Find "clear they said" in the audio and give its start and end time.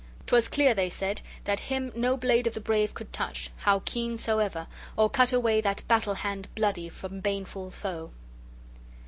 0.47-1.21